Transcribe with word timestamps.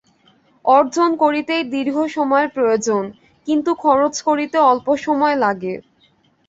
অর্জন 0.65 1.09
করিতেই 1.23 1.63
দীর্ঘ 1.73 1.95
সময়ের 2.15 2.49
প্রয়োজন, 2.49 3.03
কিন্তু 3.47 3.71
খরচ 3.83 4.15
করিতে 4.21 4.57
অল্প 4.71 4.87
সময় 5.05 5.35
লাগে। 5.43 5.73